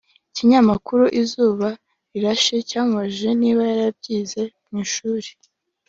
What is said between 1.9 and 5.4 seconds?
Rirashe cyamubajije niba yarabyize mu ishuri